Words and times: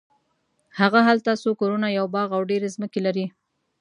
هغه 0.79 0.99
هلته 1.07 1.31
څو 1.41 1.49
کورونه 1.59 1.87
یو 1.97 2.05
باغ 2.15 2.29
او 2.37 2.41
ډېرې 2.49 2.67
ځمکې 2.75 2.99
لري. 3.07 3.25